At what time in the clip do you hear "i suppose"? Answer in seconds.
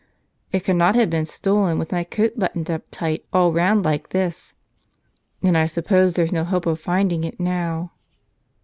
5.55-6.15